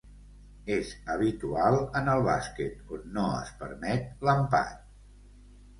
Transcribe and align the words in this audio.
És 0.75 0.93
habitual 1.15 1.77
en 2.01 2.09
el 2.15 2.23
bàsquet, 2.31 2.81
on 2.99 3.07
no 3.19 3.27
es 3.45 3.53
permet 3.63 4.29
l'empat. 4.31 4.85